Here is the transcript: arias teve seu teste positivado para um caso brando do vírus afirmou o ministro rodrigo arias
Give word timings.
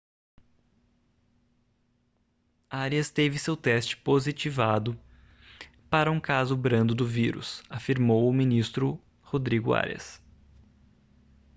arias 2.67 3.11
teve 3.11 3.37
seu 3.37 3.55
teste 3.55 3.95
positivado 3.95 4.99
para 5.91 6.09
um 6.11 6.19
caso 6.19 6.57
brando 6.57 6.95
do 6.95 7.05
vírus 7.05 7.61
afirmou 7.69 8.27
o 8.27 8.33
ministro 8.33 8.99
rodrigo 9.21 9.75
arias 9.75 10.19